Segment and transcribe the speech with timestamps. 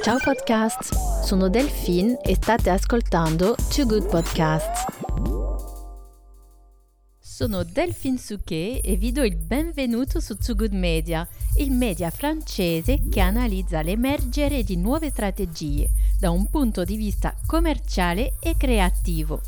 [0.00, 4.84] Ciao podcast, sono Delphine e state ascoltando Too Good Podcasts.
[7.20, 11.28] Sono Delphine Souquet e vi do il benvenuto su Too Good Media,
[11.58, 18.34] il media francese che analizza l'emergere di nuove strategie da un punto di vista commerciale
[18.40, 19.40] e creativo.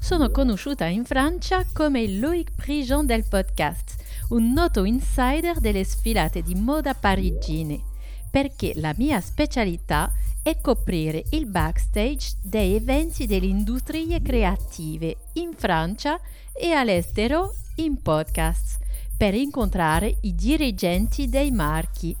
[0.00, 3.96] Sono conosciuta in Francia come Loïc Prigent del podcast,
[4.30, 7.89] un noto insider delle sfilate di moda parigine
[8.30, 10.12] perché la mia specialità
[10.42, 16.18] è coprire il backstage dei eventi delle industrie creative in Francia
[16.52, 18.78] e all'estero in podcast
[19.16, 22.16] per incontrare i dirigenti dei marchi.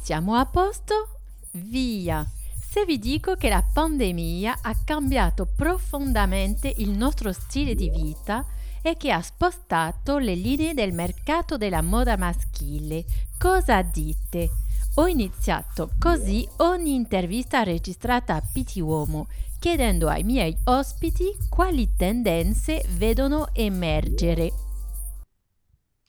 [0.00, 1.20] Siamo a posto?
[1.52, 2.24] Via!
[2.70, 8.44] Se vi dico che la pandemia ha cambiato profondamente il nostro stile di vita
[8.82, 13.04] e che ha spostato le linee del mercato della moda maschile,
[13.38, 14.50] cosa dite?
[14.98, 19.28] Ho iniziato così ogni intervista registrata a Piti Uomo,
[19.60, 24.50] chiedendo ai miei ospiti quali tendenze vedono emergere.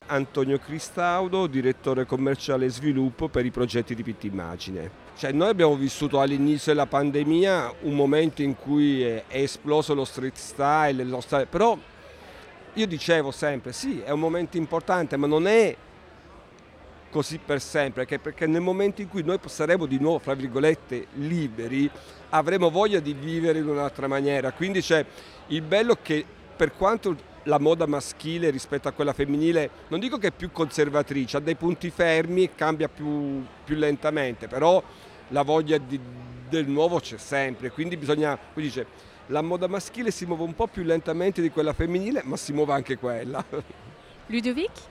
[0.07, 4.89] Antonio Cristaudo, direttore commerciale e sviluppo per i progetti di Pitti Immagine.
[5.15, 10.35] Cioè, noi abbiamo vissuto all'inizio della pandemia un momento in cui è esploso lo street
[10.35, 11.77] style, lo style però
[12.73, 15.75] io dicevo sempre sì, è un momento importante, ma non è
[17.09, 21.89] così per sempre, perché nel momento in cui noi saremo di nuovo, fra virgolette, liberi,
[22.29, 24.51] avremo voglia di vivere in un'altra maniera.
[24.51, 25.05] Quindi c'è
[25.47, 30.27] il bello che per quanto la moda maschile rispetto a quella femminile, non dico che
[30.27, 34.81] è più conservatrice, ha dei punti fermi e cambia più, più lentamente, però
[35.29, 35.99] la voglia di,
[36.47, 38.85] del nuovo c'è sempre, quindi bisogna, qui dice,
[39.27, 42.73] la moda maschile si muove un po' più lentamente di quella femminile, ma si muove
[42.73, 43.43] anche quella.
[44.27, 44.88] Ludovic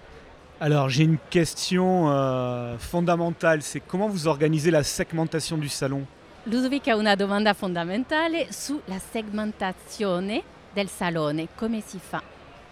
[0.60, 6.04] Alors j'ai une question euh, fondamentale, c'est comment vous organisez la segmentation du salon
[6.46, 10.42] Ludovic ha una domanda fondamentale sulla segmentazione
[10.72, 12.20] del salone, come si fa?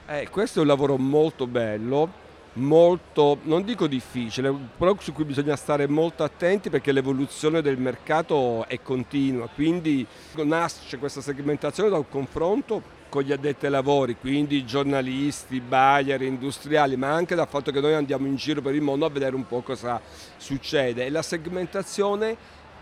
[0.09, 2.11] Eh, questo è un lavoro molto bello,
[2.55, 8.67] molto, non dico difficile, però su cui bisogna stare molto attenti perché l'evoluzione del mercato
[8.67, 10.05] è continua, quindi
[10.43, 16.97] nasce questa segmentazione da un confronto con gli addetti ai lavori, quindi giornalisti, buyer, industriali,
[16.97, 19.47] ma anche dal fatto che noi andiamo in giro per il mondo a vedere un
[19.47, 20.01] po' cosa
[20.37, 21.07] succede.
[21.07, 22.37] E la segmentazione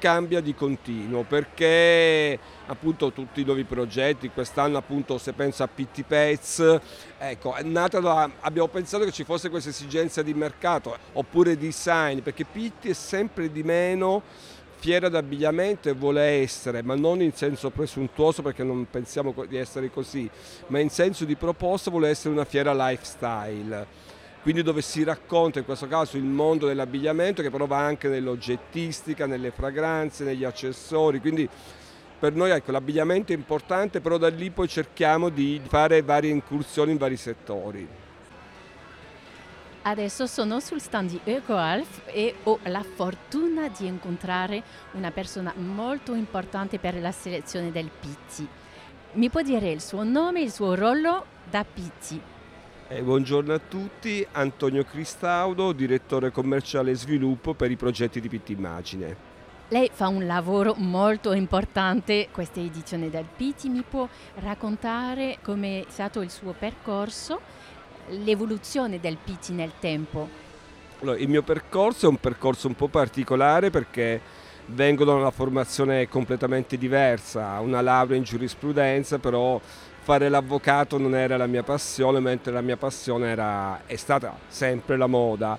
[0.04, 6.02] cambia di continuo perché appunto tutti i nuovi progetti, quest'anno appunto se penso a PT
[6.02, 6.78] Pets,
[7.16, 12.18] ecco, è nata da, abbiamo pensato che ci fosse questa esigenza di mercato oppure design,
[12.18, 14.22] perché Pitti è sempre di meno
[14.84, 19.90] fiera d'abbigliamento e vuole essere, ma non in senso presuntuoso perché non pensiamo di essere
[19.90, 20.28] così,
[20.66, 23.86] ma in senso di proposta vuole essere una fiera lifestyle.
[24.42, 29.24] Quindi dove si racconta in questo caso il mondo dell'abbigliamento che però va anche nell'oggettistica,
[29.24, 31.18] nelle fragranze, negli accessori.
[31.18, 31.48] Quindi
[32.18, 36.90] per noi ecco, l'abbigliamento è importante, però da lì poi cerchiamo di fare varie incursioni
[36.90, 38.03] in vari settori.
[39.86, 44.62] Adesso sono sul stand di EcoAlf e ho la fortuna di incontrare
[44.92, 48.48] una persona molto importante per la selezione del Pizzi.
[49.12, 52.18] Mi può dire il suo nome e il suo ruolo da Pizzi?
[52.88, 58.52] Eh, buongiorno a tutti, Antonio Cristaudo, direttore commerciale e sviluppo per i progetti di Pitti
[58.52, 59.32] Immagine.
[59.68, 63.68] Lei fa un lavoro molto importante, questa edizione del Pitti.
[63.68, 67.40] Mi può raccontare come è stato il suo percorso?
[68.08, 70.28] L'evoluzione del PT nel tempo?
[71.00, 74.20] Allora, il mio percorso è un percorso un po' particolare perché
[74.66, 81.36] vengo da una formazione completamente diversa, una laurea in giurisprudenza, però fare l'avvocato non era
[81.36, 85.58] la mia passione, mentre la mia passione era, è stata sempre la moda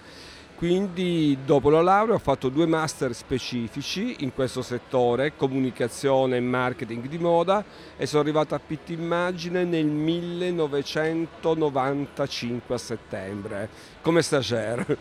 [0.55, 7.07] quindi dopo la laurea ho fatto due master specifici in questo settore, comunicazione e marketing
[7.07, 7.61] di moda
[7.97, 13.67] e sono arrivato a Pitt Immagine nel 1995 a settembre,
[14.01, 14.97] come stagiaire.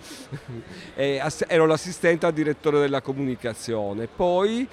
[0.94, 4.08] ero l'assistente al direttore della comunicazione.
[4.08, 4.66] Poi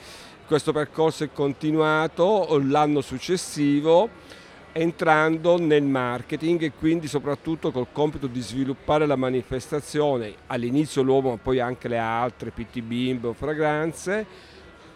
[0.48, 4.10] questo percorso è continuato l'anno successivo
[4.74, 11.38] entrando nel marketing e quindi soprattutto col compito di sviluppare la manifestazione, all'inizio l'uomo ma
[11.38, 14.26] poi anche le altre, PT Bimbo, fragranze,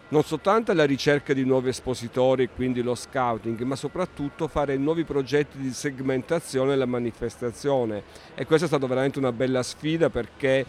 [0.08, 5.04] non soltanto alla ricerca di nuovi espositori e quindi lo scouting, ma soprattutto fare nuovi
[5.04, 8.02] progetti di segmentazione della manifestazione.
[8.34, 10.64] E questa è stata veramente una bella sfida perché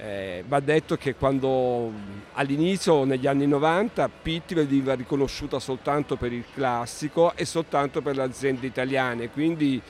[0.00, 1.90] eh, va detto che quando
[2.34, 8.22] all'inizio, negli anni 90, Pitti veniva riconosciuta soltanto per il classico e soltanto per le
[8.22, 9.82] aziende italiane, quindi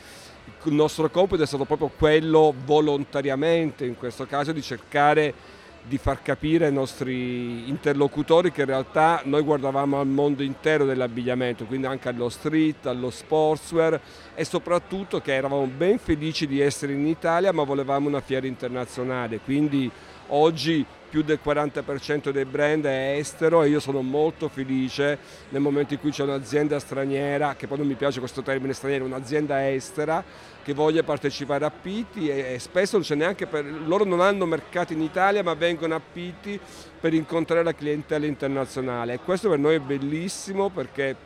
[0.64, 5.56] il nostro compito è stato proprio quello volontariamente, in questo caso, di cercare
[5.88, 11.64] di far capire ai nostri interlocutori che in realtà noi guardavamo al mondo intero dell'abbigliamento,
[11.64, 13.98] quindi anche allo street, allo sportswear
[14.34, 19.40] e soprattutto che eravamo ben felici di essere in Italia ma volevamo una fiera internazionale,
[19.40, 19.90] quindi
[20.28, 25.18] oggi più del 40% dei brand è estero e io sono molto felice
[25.48, 29.04] nel momento in cui c'è un'azienda straniera, che poi non mi piace questo termine straniero,
[29.04, 30.22] un'azienda estera
[30.62, 34.44] che voglia partecipare a Pitti e, e spesso non c'è neanche per loro non hanno
[34.44, 36.60] mercati in Italia ma vengono a Pitti
[37.00, 39.14] per incontrare la clientela internazionale.
[39.14, 41.16] E questo per noi è bellissimo perché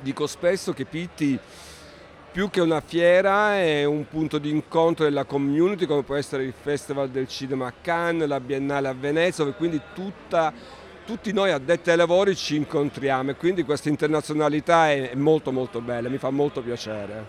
[0.00, 1.38] dico spesso che Pitti
[2.36, 6.52] più che una fiera è un punto di incontro della community come può essere il
[6.52, 10.52] Festival del Cinema a Cannes, la Biennale a Venezia, dove quindi tutta,
[11.06, 13.30] tutti noi addetti ai lavori ci incontriamo.
[13.30, 17.24] E quindi questa internazionalità è molto molto bella, mi fa molto piacere.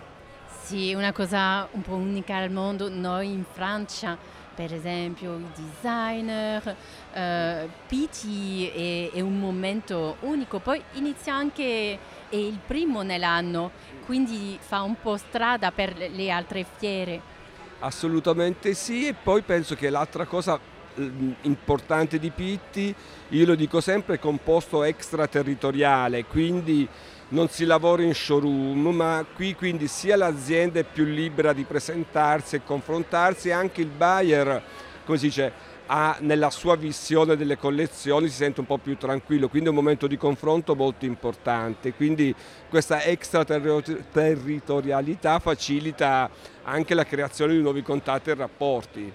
[0.63, 4.17] Sì, una cosa un po' unica al mondo, noi in Francia
[4.57, 6.75] per esempio i designer,
[7.13, 13.71] eh, PT è, è, un momento unico, poi inizia anche, è il primo nell'anno,
[14.05, 17.35] quindi fa un po' strada per le altre fiere.
[17.79, 20.59] Assolutamente sì e poi penso che l'altra cosa
[20.99, 22.93] mm, importante di Pitti,
[23.29, 26.87] io lo dico sempre, è composto extraterritoriale, quindi
[27.29, 32.55] non si lavora in showroom, ma qui quindi sia l'azienda è più libera di presentarsi
[32.55, 34.63] e confrontarsi, anche il buyer,
[35.05, 35.51] come si dice,
[35.87, 39.77] ha nella sua visione delle collezioni si sente un po' più tranquillo, quindi è un
[39.77, 42.35] momento di confronto molto importante, quindi
[42.69, 46.29] questa extraterritorialità facilita
[46.63, 49.11] anche la creazione di nuovi contatti e rapporti.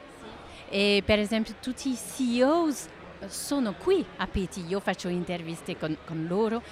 [0.68, 2.88] E per esempio tutti i CEOs
[3.26, 6.62] sono qui a Peti, io faccio interviste con, con loro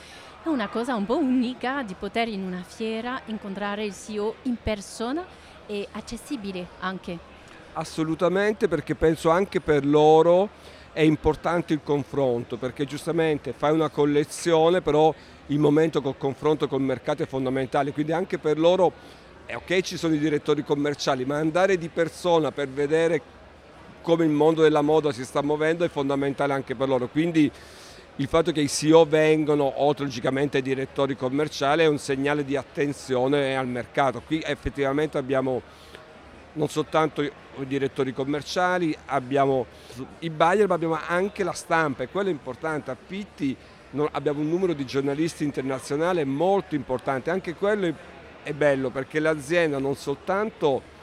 [0.43, 4.57] è una cosa un po' unica di poter in una fiera incontrare il CEO in
[4.61, 5.23] persona
[5.67, 7.30] e accessibile anche.
[7.73, 10.49] Assolutamente perché penso anche per loro
[10.93, 15.15] è importante il confronto perché giustamente fai una collezione però
[15.47, 18.93] il momento col confronto col mercato è fondamentale quindi anche per loro
[19.47, 23.23] è ok ci sono i direttori commerciali ma andare di persona per vedere
[24.03, 27.51] come il mondo della moda si sta muovendo è fondamentale anche per loro quindi
[28.17, 32.55] il fatto che i CEO vengano oltre logicamente ai direttori commerciali è un segnale di
[32.55, 34.21] attenzione al mercato.
[34.21, 35.63] Qui effettivamente abbiamo
[36.53, 37.33] non soltanto i
[37.67, 39.67] direttori commerciali, abbiamo
[40.21, 42.91] i buyer, ma abbiamo anche la stampa e quello è importante.
[42.91, 43.57] A Pitti
[44.13, 47.95] abbiamo un numero di giornalisti internazionali molto importante, anche quello
[48.43, 50.99] è bello perché l'azienda non soltanto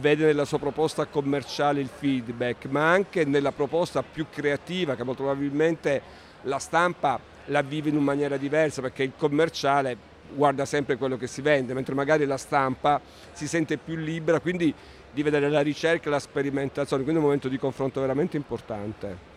[0.00, 5.22] vede nella sua proposta commerciale il feedback, ma anche nella proposta più creativa che molto
[5.22, 6.02] probabilmente
[6.42, 11.26] la stampa la vive in una maniera diversa perché il commerciale guarda sempre quello che
[11.26, 13.00] si vende, mentre magari la stampa
[13.32, 14.74] si sente più libera, quindi
[15.12, 19.30] di vedere la ricerca e la sperimentazione, quindi è un momento di confronto veramente importante.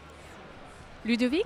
[1.04, 1.46] Ludovic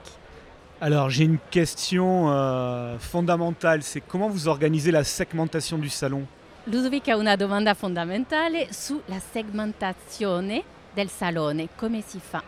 [0.82, 6.26] Alors j'ai une question euh, fondamentale, c'est comment vous organisez la segmentation du salon
[6.66, 10.64] Ludovic ha una domanda fondamentale sulla segmentazione
[10.94, 12.44] del salone, come si fa?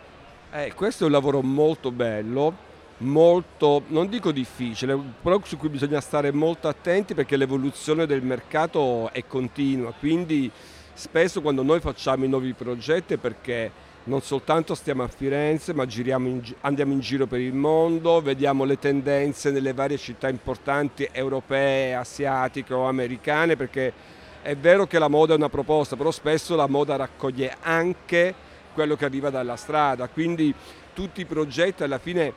[0.52, 2.70] Eh, questo è un lavoro molto bello
[3.02, 9.12] molto, non dico difficile, però su cui bisogna stare molto attenti perché l'evoluzione del mercato
[9.12, 10.50] è continua, quindi
[10.94, 16.42] spesso quando noi facciamo i nuovi progetti perché non soltanto stiamo a Firenze, ma in,
[16.62, 22.74] andiamo in giro per il mondo, vediamo le tendenze nelle varie città importanti europee, asiatiche
[22.74, 23.94] o americane, perché
[24.42, 28.34] è vero che la moda è una proposta, però spesso la moda raccoglie anche
[28.74, 30.54] quello che arriva dalla strada, quindi
[30.94, 32.34] tutti i progetti alla fine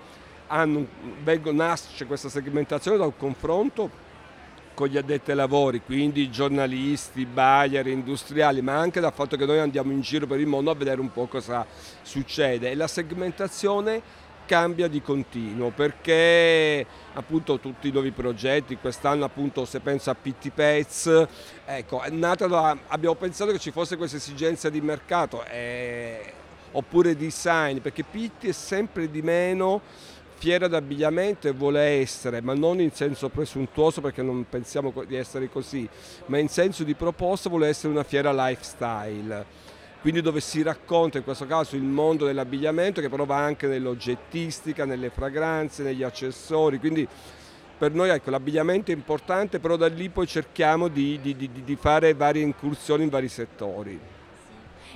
[0.49, 0.87] hanno,
[1.53, 4.03] nasce questa segmentazione da un confronto
[4.75, 9.61] con gli addetti ai lavori, quindi giornalisti, buyer, industriali, ma anche dal fatto che noi
[9.61, 11.65] andiamo in giro per il mondo a vedere un po' cosa
[12.03, 12.71] succede.
[12.71, 16.85] E la segmentazione cambia di continuo perché
[17.15, 21.27] appunto tutti i nuovi progetti quest'anno appunto se penso a PT Pets
[21.65, 26.33] ecco è nata da, abbiamo pensato che ci fosse questa esigenza di mercato eh,
[26.73, 29.81] oppure design perché PT è sempre di meno
[30.45, 35.49] fiera d'abbigliamento e vuole essere, ma non in senso presuntuoso perché non pensiamo di essere
[35.49, 35.89] così,
[36.27, 39.43] ma in senso di proposta vuole essere una fiera lifestyle.
[40.03, 44.85] Quindi dove si racconta in questo caso il mondo dell'abbigliamento che però va anche nell'oggettistica,
[44.85, 46.79] nelle fragranze, negli accessori.
[46.79, 47.09] Quindi
[47.79, 51.77] per noi ecco, l'abbigliamento è importante, però da lì poi cerchiamo di, di, di, di
[51.77, 53.99] fare varie incursioni in vari settori.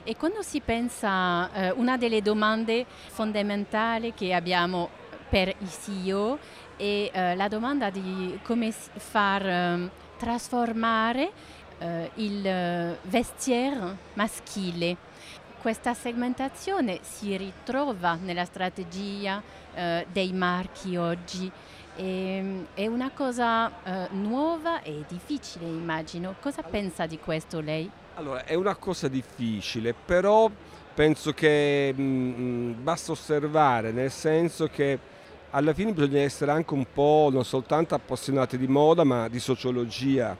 [0.04, 6.38] E quando si pensa, eh, una delle domande fondamentali che abbiamo per i CEO
[6.76, 11.30] e eh, la domanda di come far eh, trasformare
[11.78, 14.96] eh, il eh, vestiaire maschile.
[15.60, 19.42] questa segmentazione si ritrova nella strategia
[19.74, 21.50] eh, dei marchi oggi.
[21.96, 26.36] E, ehm, è una cosa eh, nuova e difficile, immagino.
[26.40, 27.90] Cosa pensa di questo lei?
[28.14, 30.50] Allora, è una cosa difficile, però
[30.94, 34.98] penso che mh, mm, mm, basta osservare, nel senso che
[35.50, 40.36] alla fine bisogna essere anche un po' non soltanto appassionati di moda, ma di sociologia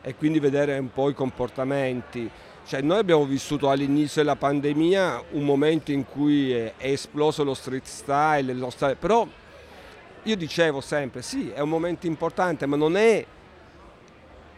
[0.00, 2.28] e quindi vedere un po' i comportamenti.
[2.66, 7.86] Cioè, noi abbiamo vissuto all'inizio della pandemia un momento in cui è, esploso lo street
[7.86, 9.26] style, lo style, però
[10.24, 13.24] io dicevo sempre sì, è un momento importante, ma non è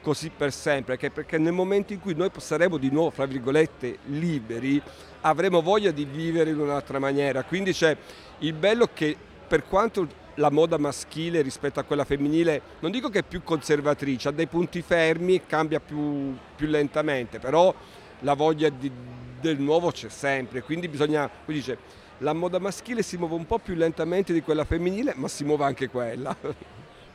[0.02, 4.82] così per sempre, perché nel momento in cui noi saremo di nuovo, fra virgolette, liberi,
[5.20, 7.44] avremo voglia di vivere in un'altra maniera.
[7.44, 7.96] Quindi c'è
[8.38, 9.16] il bello che
[9.50, 14.28] per quanto la moda maschile rispetto a quella femminile, non dico che è più conservatrice,
[14.28, 17.74] ha dei punti fermi e cambia più, più lentamente, però
[18.20, 18.88] la voglia di,
[19.40, 21.78] del nuovo c'è sempre, quindi bisogna, come dice,
[22.18, 25.64] la moda maschile si muove un po' più lentamente di quella femminile, ma si muove
[25.64, 26.36] anche quella.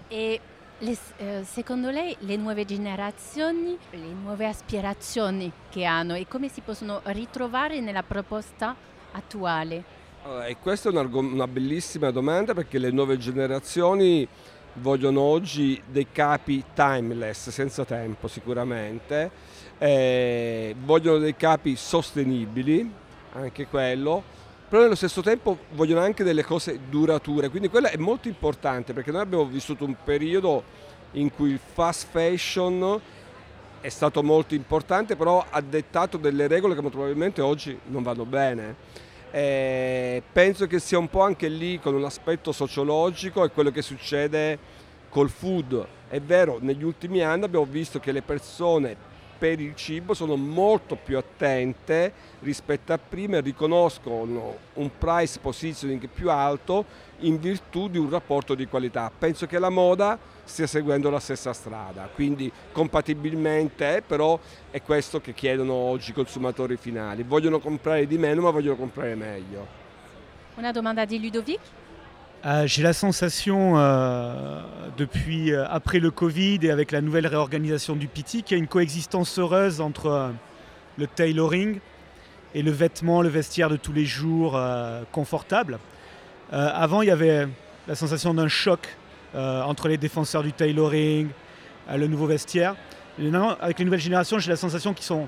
[0.10, 0.40] E
[0.80, 6.60] le, eh, secondo lei le nuove generazioni, le nuove aspirazioni che hanno e come si
[6.60, 8.76] possono ritrovare nella proposta
[9.14, 9.95] attuale?
[10.48, 14.28] E questa è una, una bellissima domanda perché le nuove generazioni
[14.74, 19.30] vogliono oggi dei capi timeless, senza tempo sicuramente,
[19.78, 22.92] eh, vogliono dei capi sostenibili,
[23.34, 24.24] anche quello,
[24.68, 29.12] però nello stesso tempo vogliono anche delle cose durature, quindi quello è molto importante perché
[29.12, 30.64] noi abbiamo vissuto un periodo
[31.12, 33.00] in cui il fast fashion
[33.80, 39.04] è stato molto importante, però ha dettato delle regole che probabilmente oggi non vanno bene.
[39.36, 43.82] Eh, penso che sia un po' anche lì con un aspetto sociologico e quello che
[43.82, 44.58] succede
[45.10, 45.86] col food.
[46.08, 48.96] È vero, negli ultimi anni abbiamo visto che le persone
[49.38, 56.08] per il cibo sono molto più attente rispetto a prima e riconoscono un price positioning
[56.08, 56.86] più alto
[57.20, 59.12] in virtù di un rapporto di qualità.
[59.18, 65.34] Penso che la moda stia seguendo la stessa strada, quindi compatibilmente, però è questo che
[65.34, 67.24] chiedono oggi i consumatori finali.
[67.24, 69.84] Vogliono comprare di meno ma vogliono comprare meglio.
[70.56, 71.60] Una domanda di Ludovic?
[72.46, 74.62] Euh, j'ai la sensation, euh,
[74.98, 78.58] depuis euh, après le Covid et avec la nouvelle réorganisation du PT, qu'il y a
[78.58, 80.32] une coexistence heureuse entre
[80.98, 81.80] le tailoring
[82.54, 84.62] et le vêtement, le vestiaire de tous les jours
[85.12, 85.80] confortable.
[86.52, 87.48] Avant, il y avait
[87.88, 88.98] la sensation d'un choc
[89.34, 91.30] entre les défenseurs du tailoring,
[91.94, 92.76] le nouveau vestiaire.
[93.18, 95.28] maintenant, avec les nouvelles générations, j'ai la sensation qu'ils sont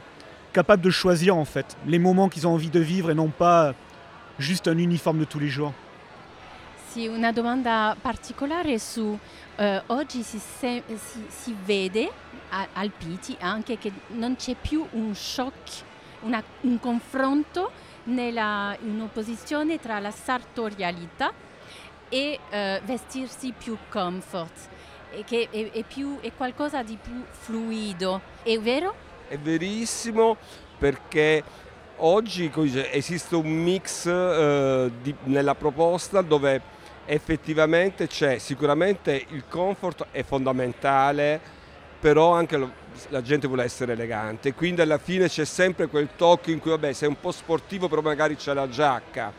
[0.53, 3.74] capables de choisir en fait les moments qu'ils ont envie de vivre et non pas
[4.39, 5.74] juste un uniforme de tous les jours.
[6.89, 9.19] Sì, una domanda particolare su
[9.57, 12.09] eh, oggi si, se, si, si vede
[12.50, 15.83] a, al Piti anche che non c'è più un shock,
[16.21, 17.71] una, un confronto
[18.08, 21.32] nella, un'opposizione tra la sartorialità
[22.10, 24.70] e eh, vestirsi più comfort,
[25.26, 28.96] che è, è, più, è qualcosa di più fluido, è vero?
[29.28, 30.38] È verissimo
[30.78, 31.44] perché
[31.98, 32.52] oggi
[32.92, 41.56] esiste un mix eh, di, nella proposta dove effettivamente c'è sicuramente il comfort è fondamentale,
[42.00, 46.60] però anche la gente vuole essere elegante, quindi alla fine c'è sempre quel tocco in
[46.60, 49.32] cui vabbè sei un po' sportivo però magari c'è la giacca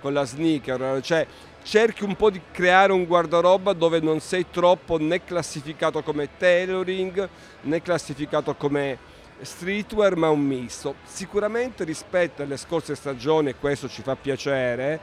[0.00, 1.26] con la sneaker, cioè
[1.62, 7.28] cerchi un po' di creare un guardaroba dove non sei troppo né classificato come tailoring
[7.62, 8.98] né classificato come
[9.40, 10.96] streetwear ma un misto.
[11.04, 15.00] Sicuramente rispetto alle scorse stagioni, e questo ci fa piacere,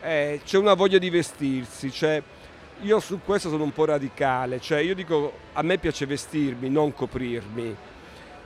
[0.00, 2.22] eh, c'è una voglia di vestirsi, cioè,
[2.82, 6.92] io su questo sono un po' radicale, cioè io dico a me piace vestirmi, non
[6.92, 7.76] coprirmi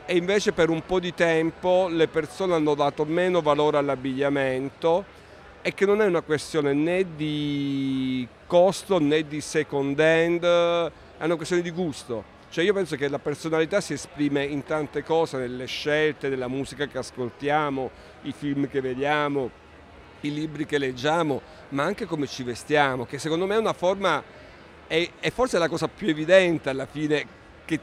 [0.05, 5.05] e invece per un po' di tempo le persone hanno dato meno valore all'abbigliamento
[5.63, 11.37] e che non è una questione né di costo né di second hand, è una
[11.37, 12.41] questione di gusto.
[12.51, 16.87] Cioè io penso che la personalità si esprime in tante cose, nelle scelte, nella musica
[16.87, 17.91] che ascoltiamo,
[18.23, 19.51] i film che vediamo,
[20.23, 24.23] i libri che leggiamo, ma anche come ci vestiamo, che secondo me è una forma,
[24.87, 27.27] è, è forse la cosa più evidente alla fine
[27.65, 27.81] che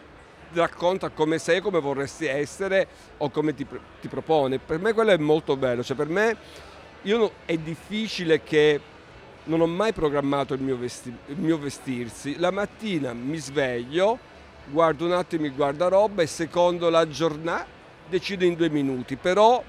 [0.53, 3.65] racconta come sei, come vorresti essere o come ti,
[4.01, 4.59] ti propone.
[4.59, 6.37] Per me quello è molto bello, cioè per me
[7.03, 8.79] io, è difficile che
[9.45, 14.17] non ho mai programmato il mio, vesti, il mio vestirsi, la mattina mi sveglio,
[14.67, 17.77] guardo un attimo il guardaroba e secondo la giornata
[18.07, 19.63] decido in due minuti, però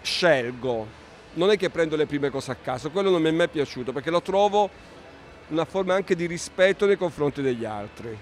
[0.00, 1.02] scelgo
[1.34, 3.92] non è che prendo le prime cose a caso, quello non mi è mai piaciuto
[3.92, 4.70] perché lo trovo
[5.48, 8.16] una forma anche di rispetto nei confronti degli altri.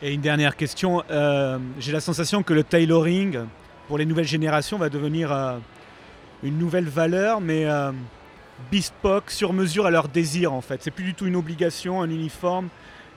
[0.00, 3.46] Et une dernière question, euh, j'ai la sensation que le tailoring
[3.88, 5.58] pour les nouvelles générations va devenir euh,
[6.44, 7.90] une nouvelle valeur, mais euh,
[8.70, 10.82] bespoke, sur mesure à leur désir en fait.
[10.82, 12.68] C'est plus du tout une obligation, un uniforme.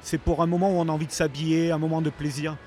[0.02, 2.58] C'est pour un moment où on a envie de s'habiller, un moment de plaisir.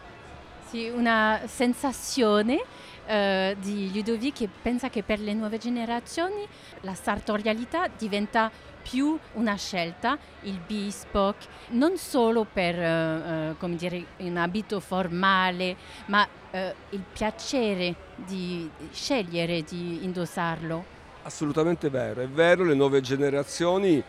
[0.71, 2.61] Sì, una sensazione
[3.07, 6.47] eh, di Ludovic che pensa che per le nuove generazioni
[6.81, 8.51] la sartorialità diventa
[8.85, 16.27] più una scelta, il bespoke, non solo per eh, come dire, un abito formale, ma
[16.51, 20.85] eh, il piacere di scegliere di indossarlo.
[21.23, 24.03] Assolutamente vero, è vero, le nuove generazioni,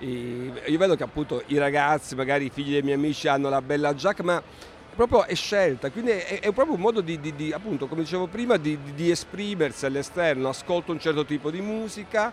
[0.00, 3.94] io vedo che appunto i ragazzi, magari i figli dei miei amici hanno la bella
[3.94, 4.42] giacca, ma
[4.96, 8.26] proprio è scelta, quindi è, è proprio un modo di, di, di, appunto, come dicevo
[8.26, 12.32] prima, di, di esprimersi all'esterno, ascolto un certo tipo di musica,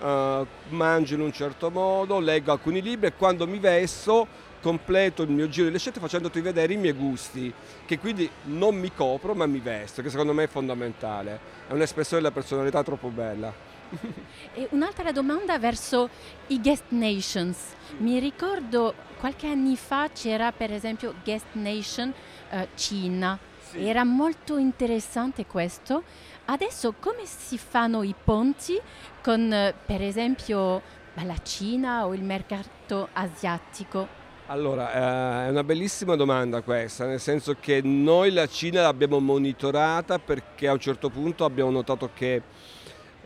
[0.00, 5.30] uh, mangio in un certo modo, leggo alcuni libri e quando mi vesto completo il
[5.30, 7.50] mio giro di scelte facendoti vedere i miei gusti,
[7.86, 12.20] che quindi non mi copro ma mi vesto, che secondo me è fondamentale, è un'espressione
[12.20, 13.78] della personalità troppo bella.
[14.54, 16.08] e un'altra domanda verso
[16.48, 17.58] i guest nations.
[17.98, 22.12] Mi ricordo qualche anni fa c'era per esempio Guest Nation
[22.50, 23.86] uh, Cina, sì.
[23.86, 26.02] era molto interessante questo.
[26.46, 28.80] Adesso come si fanno i ponti
[29.22, 34.18] con uh, per esempio la Cina o il mercato asiatico?
[34.46, 40.18] Allora, eh, è una bellissima domanda questa, nel senso che noi la Cina l'abbiamo monitorata
[40.18, 42.42] perché a un certo punto abbiamo notato che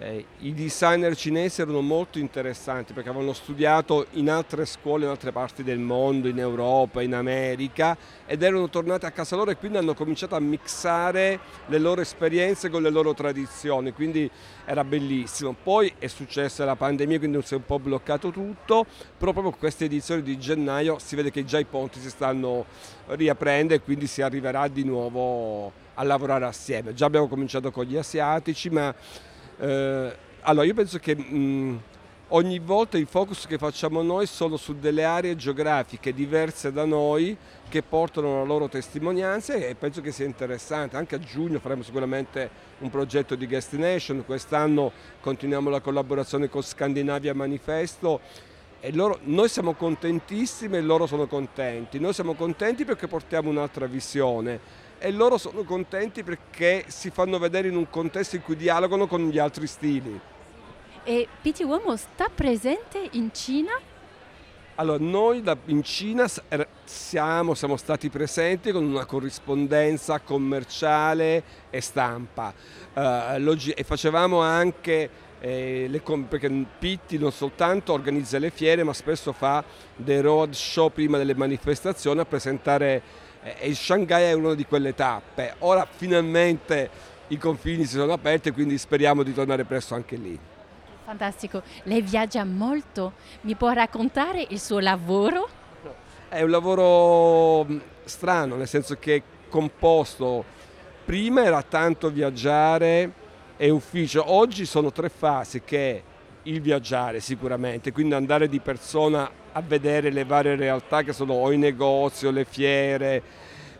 [0.04, 5.32] eh, I designer cinesi erano molto interessanti perché avevano studiato in altre scuole in altre
[5.32, 7.96] parti del mondo, in Europa, in America
[8.26, 12.68] ed erano tornati a casa loro e quindi hanno cominciato a mixare le loro esperienze
[12.68, 14.30] con le loro tradizioni, quindi
[14.66, 15.56] era bellissimo.
[15.60, 18.84] Poi è successa la pandemia, quindi si è un po' bloccato tutto,
[19.16, 22.66] però proprio queste edizioni di gennaio si vede che già i ponti si stanno
[23.06, 26.92] riaprendo e quindi si arriverà di nuovo a lavorare assieme.
[26.92, 28.94] Già abbiamo cominciato con gli asiatici, ma
[29.58, 31.80] eh, allora, io penso che mh,
[32.28, 37.36] ogni volta i focus che facciamo noi sono su delle aree geografiche diverse da noi
[37.68, 40.96] che portano la loro testimonianza e penso che sia interessante.
[40.96, 47.34] Anche a giugno faremo sicuramente un progetto di destination, quest'anno continuiamo la collaborazione con Scandinavia
[47.34, 48.20] Manifesto
[48.92, 51.98] loro, noi siamo contentissimi e loro sono contenti.
[51.98, 57.68] Noi siamo contenti perché portiamo un'altra visione e loro sono contenti perché si fanno vedere
[57.68, 60.18] in un contesto in cui dialogano con gli altri stili.
[61.04, 63.72] E Piti Uomo sta presente in Cina?
[64.76, 66.26] Allora, noi in Cina
[66.84, 72.54] siamo, siamo, stati presenti con una corrispondenza commerciale e stampa
[72.94, 79.32] uh, e facevamo anche, eh, le, perché Pitti non soltanto organizza le fiere ma spesso
[79.32, 79.62] fa
[79.94, 84.94] dei road show prima delle manifestazioni a presentare e il Shanghai è una di quelle
[84.94, 85.56] tappe.
[85.58, 90.38] Ora finalmente i confini si sono aperti, quindi speriamo di tornare presto anche lì.
[91.04, 95.46] Fantastico, lei viaggia molto, mi può raccontare il suo lavoro?
[96.30, 100.42] È un lavoro mm, strano, nel senso che è composto,
[101.04, 103.12] prima era tanto viaggiare
[103.58, 106.02] e ufficio, oggi sono tre fasi che è
[106.44, 111.52] il viaggiare sicuramente, quindi andare di persona a vedere le varie realtà che sono o
[111.52, 113.22] i negozi o le fiere.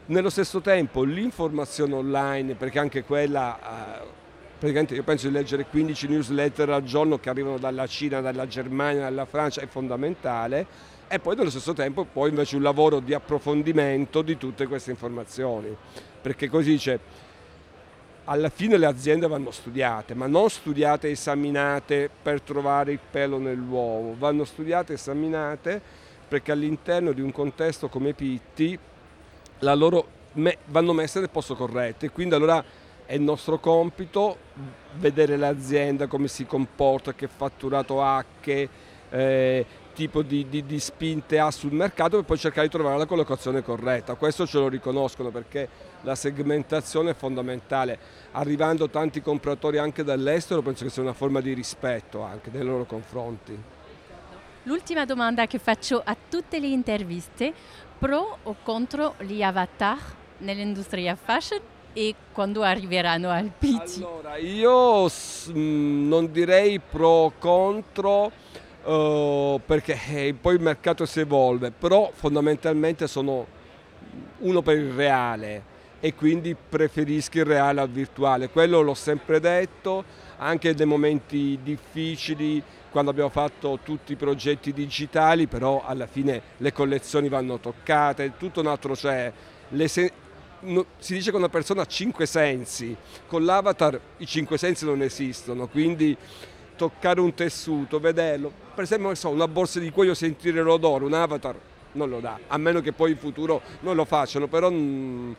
[0.06, 4.06] Nello stesso tempo l'informazione online, perché anche quella, eh,
[4.58, 9.02] praticamente io penso di leggere 15 newsletter al giorno che arrivano dalla Cina, dalla Germania,
[9.02, 10.92] dalla Francia, è fondamentale.
[11.08, 15.74] E poi nello stesso tempo poi invece un lavoro di approfondimento di tutte queste informazioni,
[16.20, 16.98] perché così c'è
[18.24, 23.38] alla fine le aziende vanno studiate, ma non studiate e esaminate per trovare il pelo
[23.38, 25.80] nell'uovo, vanno studiate e esaminate
[26.26, 28.78] perché all'interno di un contesto come Pitti
[30.32, 32.64] me, vanno messe nel posto corretto e quindi allora
[33.06, 34.36] è nostro compito
[34.94, 38.68] vedere l'azienda come si comporta, che fatturato ha, che
[39.10, 43.06] eh, tipo di, di, di, spinte ha sul mercato per poi cercare di trovare la
[43.06, 44.14] collocazione corretta.
[44.14, 45.68] Questo ce lo riconoscono perché
[46.02, 47.98] la segmentazione è fondamentale.
[48.32, 52.84] Arrivando tanti compratori anche dall'estero penso che sia una forma di rispetto anche nei loro
[52.84, 53.58] confronti.
[54.64, 57.52] L'ultima domanda che faccio a tutte le interviste,
[57.98, 59.98] pro o contro gli avatar
[60.38, 61.60] nell'industria fashion
[61.92, 63.96] e quando arriveranno al PT?
[63.98, 68.32] Allora, io mm, non direi pro o contro
[68.84, 73.46] uh, perché eh, poi il mercato si evolve, però fondamentalmente sono
[74.38, 78.50] uno per il reale e quindi preferisco il reale al virtuale.
[78.50, 80.04] Quello l'ho sempre detto,
[80.36, 86.72] anche nei momenti difficili, quando abbiamo fatto tutti i progetti digitali, però alla fine le
[86.72, 89.32] collezioni vanno toccate, tutto un altro, cioè,
[89.70, 92.94] no, si dice che una persona ha cinque sensi,
[93.26, 96.16] con l'avatar i cinque sensi non esistono, quindi
[96.76, 101.56] toccare un tessuto, vederlo, per esempio so, una borsa di cuoio sentire l'odore, un avatar
[101.92, 105.32] non lo dà, a meno che poi in futuro non lo facciano, però mh, mm,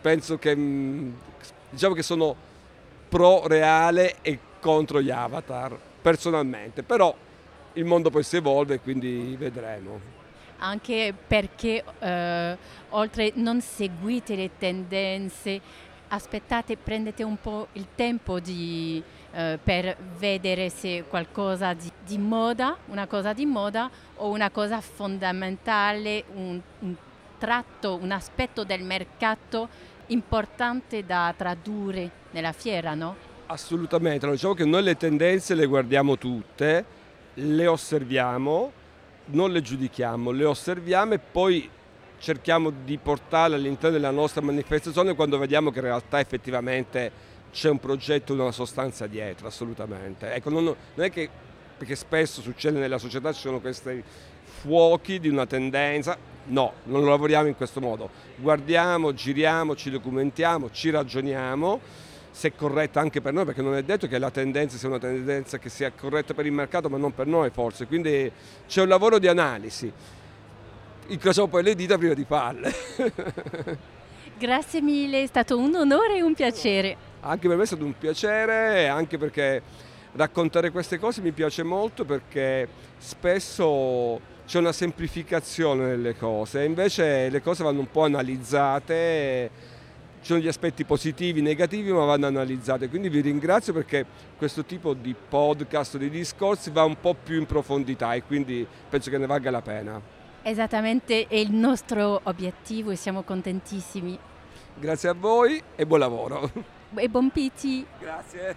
[0.00, 1.12] penso che mh, mm,
[1.70, 2.34] diciamo che sono
[3.08, 7.14] pro reale e contro gli avatar, personalmente, però
[7.74, 10.20] il mondo poi si evolve quindi vedremo.
[10.58, 12.56] Anche perché eh,
[12.90, 15.60] oltre non seguite le tendenze,
[16.08, 22.76] aspettate, prendete un po' il tempo di, eh, per vedere se qualcosa di, di, moda,
[22.86, 26.94] una cosa di moda o una cosa fondamentale, un, un
[27.38, 29.68] tratto, un aspetto del mercato
[30.08, 33.16] importante da tradurre nella fiera, no?
[33.46, 36.84] Assolutamente, diciamo che noi le tendenze le guardiamo tutte,
[37.34, 38.80] le osserviamo
[39.26, 41.68] non le giudichiamo, le osserviamo e poi
[42.18, 47.78] cerchiamo di portarle all'interno della nostra manifestazione quando vediamo che in realtà effettivamente c'è un
[47.78, 50.32] progetto, una sostanza dietro, assolutamente.
[50.32, 51.28] Ecco, non, non è che,
[51.76, 54.02] perché spesso succede nella società, ci sono questi
[54.44, 58.10] fuochi di una tendenza, no, non lavoriamo in questo modo.
[58.36, 61.80] Guardiamo, giriamo, ci documentiamo, ci ragioniamo
[62.30, 64.98] se è corretta anche per noi, perché non è detto che la tendenza sia una
[64.98, 67.86] tendenza che sia corretta per il mercato, ma non per noi forse.
[67.86, 68.32] Quindi
[68.66, 69.92] c'è un lavoro di analisi.
[71.08, 72.72] Incrociamo poi le dita prima di farle.
[74.38, 77.10] Grazie mille, è stato un onore e un piacere.
[77.24, 79.62] Anche per me è stato un piacere, anche perché
[80.12, 87.40] raccontare queste cose mi piace molto perché spesso c'è una semplificazione delle cose, invece le
[87.40, 89.70] cose vanno un po' analizzate
[90.22, 92.88] ci sono gli aspetti positivi, negativi, ma vanno analizzati.
[92.88, 94.06] Quindi vi ringrazio perché
[94.36, 99.10] questo tipo di podcast, di discorsi va un po' più in profondità e quindi penso
[99.10, 100.00] che ne valga la pena.
[100.42, 104.16] Esattamente, è il nostro obiettivo e siamo contentissimi.
[104.76, 106.50] Grazie a voi e buon lavoro.
[106.94, 107.86] E buon PT.
[107.98, 108.56] Grazie.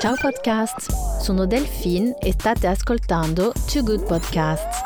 [0.00, 4.82] Ciao podcast, sono Delphine e state ascoltando Two Good Podcasts.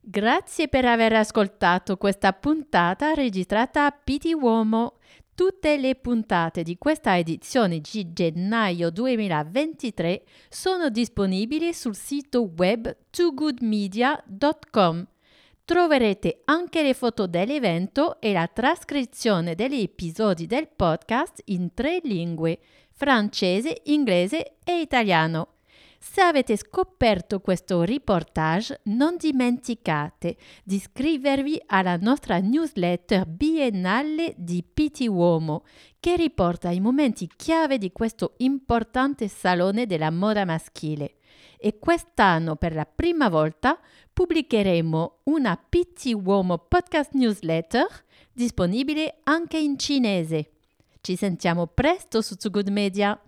[0.00, 4.98] Grazie per aver ascoltato questa puntata registrata a Piti Uomo.
[5.34, 15.08] Tutte le puntate di questa edizione di gennaio 2023 sono disponibili sul sito web toogoodmedia.com.
[15.66, 22.58] Troverete anche le foto dell'evento e la trascrizione degli episodi del podcast in tre lingue,
[22.92, 25.54] francese, inglese e italiano.
[25.98, 35.06] Se avete scoperto questo reportage, non dimenticate di iscrivervi alla nostra newsletter biennale di PT
[35.08, 35.64] Uomo,
[35.98, 41.14] che riporta i momenti chiave di questo importante salone della moda maschile.
[41.56, 43.78] E quest'anno, per la prima volta,
[44.14, 47.84] pubblicheremo una PT Uomo podcast newsletter
[48.32, 50.52] disponibile anche in cinese.
[51.00, 53.20] Ci sentiamo presto su Too Good Media.